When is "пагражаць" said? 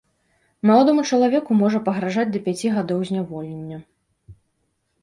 1.91-2.27